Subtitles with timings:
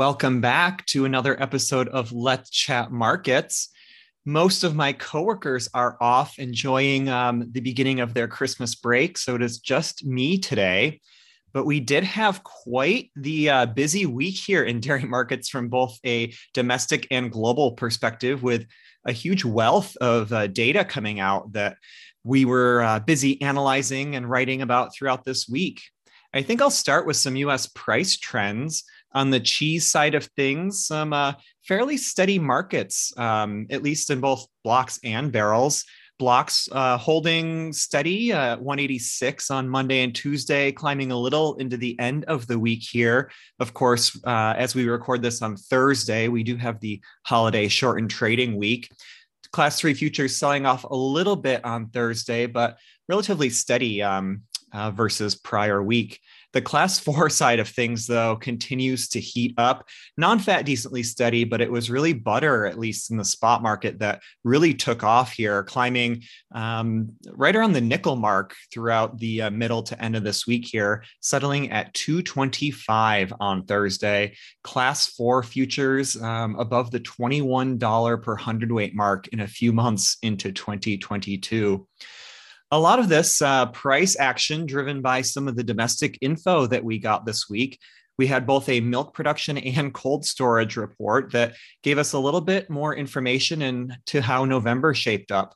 [0.00, 3.68] Welcome back to another episode of Let's Chat Markets.
[4.24, 9.34] Most of my coworkers are off enjoying um, the beginning of their Christmas break, so
[9.34, 11.02] it is just me today.
[11.52, 15.98] But we did have quite the uh, busy week here in dairy markets from both
[16.06, 18.66] a domestic and global perspective, with
[19.04, 21.76] a huge wealth of uh, data coming out that
[22.24, 25.82] we were uh, busy analyzing and writing about throughout this week.
[26.32, 28.84] I think I'll start with some US price trends.
[29.12, 31.32] On the cheese side of things, some uh,
[31.66, 35.84] fairly steady markets, um, at least in both blocks and barrels.
[36.18, 41.98] Blocks uh, holding steady, uh, 186 on Monday and Tuesday, climbing a little into the
[41.98, 43.30] end of the week here.
[43.58, 48.10] Of course, uh, as we record this on Thursday, we do have the holiday shortened
[48.10, 48.90] trading week.
[49.50, 52.76] Class three futures selling off a little bit on Thursday, but
[53.08, 54.42] relatively steady um,
[54.72, 56.20] uh, versus prior week.
[56.52, 59.88] The class four side of things, though, continues to heat up.
[60.16, 63.98] Non fat decently steady, but it was really butter, at least in the spot market,
[64.00, 69.50] that really took off here, climbing um, right around the nickel mark throughout the uh,
[69.50, 74.34] middle to end of this week here, settling at 225 on Thursday.
[74.62, 80.52] Class four futures um, above the $21 per hundredweight mark in a few months into
[80.52, 81.86] 2022
[82.70, 86.84] a lot of this uh, price action driven by some of the domestic info that
[86.84, 87.78] we got this week.
[88.16, 92.40] We had both a milk production and cold storage report that gave us a little
[92.40, 95.54] bit more information into how November shaped up.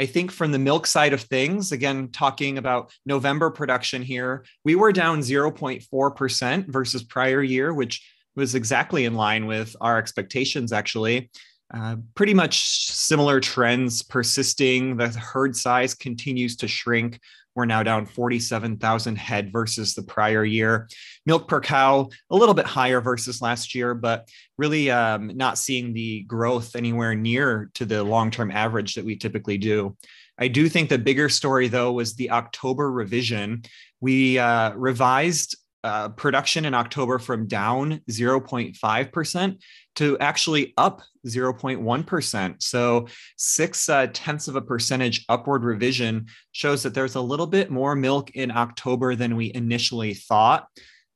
[0.00, 4.76] I think from the milk side of things, again, talking about November production here, we
[4.76, 11.30] were down 0.4% versus prior year, which was exactly in line with our expectations, actually.
[11.72, 14.96] Uh, pretty much similar trends persisting.
[14.96, 17.20] The herd size continues to shrink.
[17.54, 20.88] We're now down 47,000 head versus the prior year.
[21.26, 25.92] Milk per cow, a little bit higher versus last year, but really um, not seeing
[25.92, 29.96] the growth anywhere near to the long term average that we typically do.
[30.38, 33.64] I do think the bigger story, though, was the October revision.
[34.00, 39.62] We uh, revised uh, production in October from down 0.5%
[39.96, 42.62] to actually up 0.1%.
[42.62, 43.06] So,
[43.36, 47.94] six uh, tenths of a percentage upward revision shows that there's a little bit more
[47.94, 50.66] milk in October than we initially thought.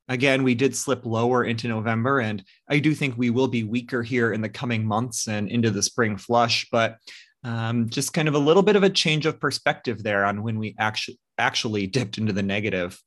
[0.08, 4.02] Again, we did slip lower into November, and I do think we will be weaker
[4.02, 6.68] here in the coming months and into the spring flush.
[6.70, 6.98] But
[7.44, 10.58] um, just kind of a little bit of a change of perspective there on when
[10.58, 13.00] we actually actually dipped into the negative.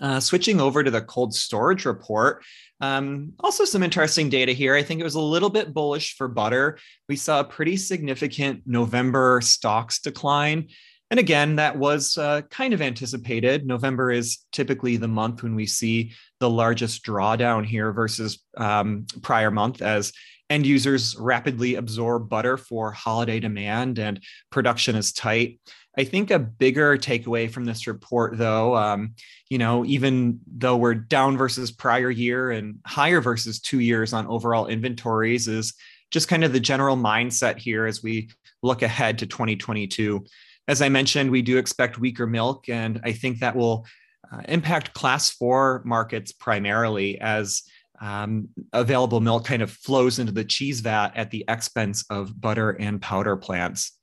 [0.00, 2.44] Uh, switching over to the cold storage report,
[2.80, 4.74] um, also some interesting data here.
[4.74, 6.78] I think it was a little bit bullish for butter.
[7.08, 10.68] We saw a pretty significant November stocks decline.
[11.10, 13.66] And again, that was uh, kind of anticipated.
[13.66, 19.50] November is typically the month when we see the largest drawdown here versus um, prior
[19.50, 20.12] month as
[20.50, 25.60] end users rapidly absorb butter for holiday demand and production is tight.
[25.96, 29.14] I think a bigger takeaway from this report, though, um,
[29.48, 34.26] you know, even though we're down versus prior year and higher versus two years on
[34.26, 35.74] overall inventories, is
[36.10, 38.30] just kind of the general mindset here as we
[38.62, 40.24] look ahead to 2022.
[40.68, 43.86] As I mentioned, we do expect weaker milk, and I think that will
[44.32, 47.62] uh, impact class four markets primarily as
[48.00, 52.70] um, available milk kind of flows into the cheese vat at the expense of butter
[52.70, 53.98] and powder plants.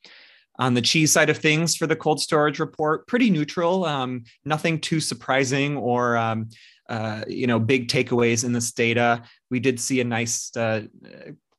[0.59, 4.79] On the cheese side of things for the cold storage report, pretty neutral, um, nothing
[4.79, 6.49] too surprising or um,
[6.89, 9.23] uh, you know big takeaways in this data.
[9.51, 10.83] We did see a nice, uh,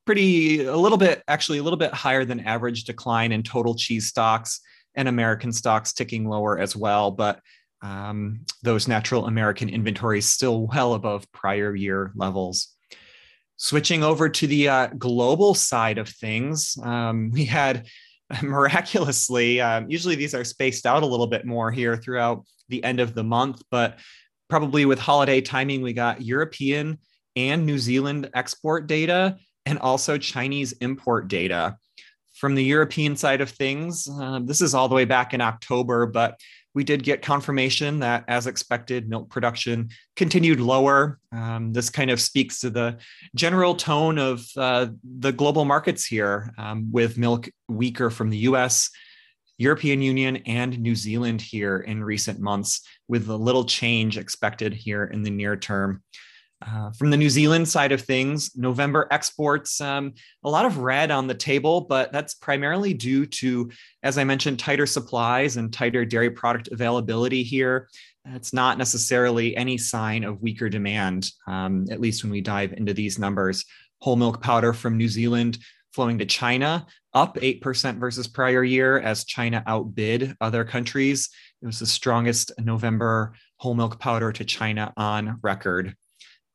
[0.04, 4.08] pretty a little bit actually a little bit higher than average decline in total cheese
[4.08, 4.60] stocks
[4.94, 7.40] and American stocks ticking lower as well, but
[7.82, 12.74] um, those natural American inventories still well above prior year levels.
[13.56, 17.86] Switching over to the uh, global side of things, um, we had
[18.42, 23.00] miraculously, um, usually these are spaced out a little bit more here throughout the end
[23.00, 23.98] of the month, but
[24.48, 26.98] probably with holiday timing, we got European
[27.36, 29.36] and New Zealand export data
[29.66, 31.76] and also Chinese import data.
[32.34, 36.06] From the European side of things, uh, this is all the way back in October,
[36.06, 36.40] but
[36.74, 41.18] we did get confirmation that, as expected, milk production continued lower.
[41.32, 42.98] Um, this kind of speaks to the
[43.34, 48.90] general tone of uh, the global markets here, um, with milk weaker from the US,
[49.56, 55.04] European Union, and New Zealand here in recent months, with a little change expected here
[55.04, 56.02] in the near term.
[56.60, 60.12] Uh, from the New Zealand side of things, November exports, um,
[60.42, 63.70] a lot of red on the table, but that's primarily due to,
[64.02, 67.88] as I mentioned, tighter supplies and tighter dairy product availability here.
[68.30, 72.92] it's not necessarily any sign of weaker demand, um, at least when we dive into
[72.92, 73.64] these numbers.
[74.00, 75.58] Whole milk powder from New Zealand
[75.92, 81.30] flowing to China, up 8% versus prior year as China outbid other countries.
[81.62, 85.96] It was the strongest November whole milk powder to China on record.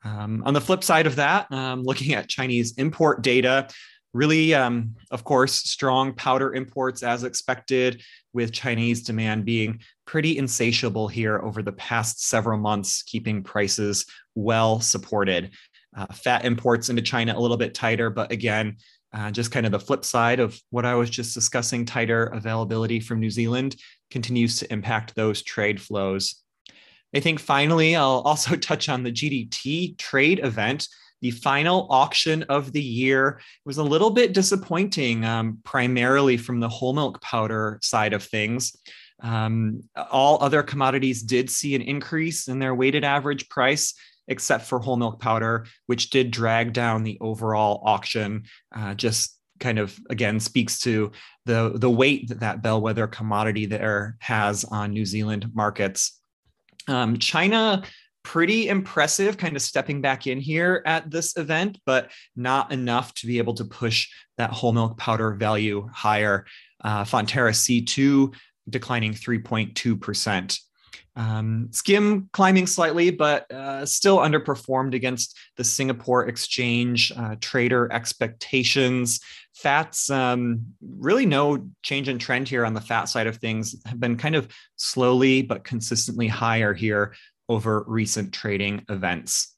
[0.04, 3.68] Um, on the flip side of that, um, looking at Chinese import data,
[4.14, 8.02] really, um, of course, strong powder imports as expected,
[8.34, 14.06] with Chinese demand being pretty insatiable here over the past several months, keeping prices
[14.36, 15.52] well supported.
[15.96, 18.78] Uh, fat imports into China a little bit tighter, but again,
[19.14, 23.00] uh, just kind of the flip side of what I was just discussing, tighter availability
[23.00, 23.76] from New Zealand
[24.10, 26.43] continues to impact those trade flows.
[27.14, 30.88] I think finally, I'll also touch on the GDT trade event.
[31.22, 36.60] The final auction of the year It was a little bit disappointing, um, primarily from
[36.60, 38.76] the whole milk powder side of things.
[39.22, 43.94] Um, all other commodities did see an increase in their weighted average price,
[44.28, 48.44] except for whole milk powder, which did drag down the overall auction.
[48.76, 51.12] Uh, just kind of again speaks to
[51.46, 56.20] the the weight that that bellwether commodity there has on New Zealand markets.
[56.88, 57.84] Um, China,
[58.24, 63.28] pretty impressive, kind of stepping back in here at this event, but not enough to
[63.28, 66.46] be able to push that whole milk powder value higher.
[66.84, 68.34] Uh, Fonterra C2
[68.70, 70.60] declining 3.2%.
[71.16, 79.20] Um, skim climbing slightly, but uh, still underperformed against the Singapore Exchange uh, trader expectations.
[79.54, 84.00] Fats, um, really no change in trend here on the fat side of things, have
[84.00, 87.14] been kind of slowly but consistently higher here
[87.48, 89.53] over recent trading events.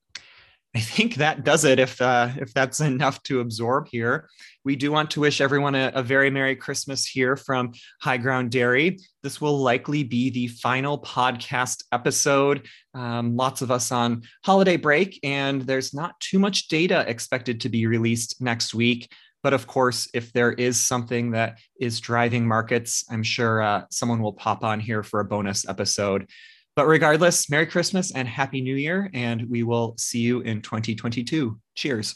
[0.75, 1.79] I think that does it.
[1.79, 4.29] If uh, if that's enough to absorb here,
[4.65, 8.51] we do want to wish everyone a, a, very merry Christmas here from High Ground
[8.51, 8.99] Dairy.
[9.23, 12.67] This will likely be the final podcast episode.
[12.93, 17.69] Um, lots of us on holiday break, and there's not too much data expected to
[17.69, 19.09] be released next week.
[19.43, 24.21] But of course, if there is something that is driving markets, I'm sure uh, someone
[24.21, 26.27] will pop on here for a bonus episode.
[26.75, 31.57] But regardless, Merry Christmas and Happy New Year, and we will see you in 2022.
[31.75, 32.15] Cheers.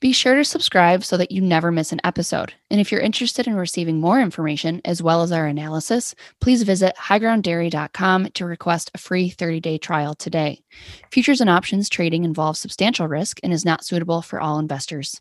[0.00, 2.54] Be sure to subscribe so that you never miss an episode.
[2.70, 6.94] And if you're interested in receiving more information as well as our analysis, please visit
[6.96, 10.62] highgrounddairy.com to request a free 30 day trial today.
[11.10, 15.20] Futures and options trading involves substantial risk and is not suitable for all investors.